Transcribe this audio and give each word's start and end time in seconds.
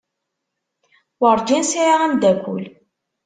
Werǧin 1.21 1.63
sɛiɣ 1.71 1.99
ameddakel. 2.05 2.63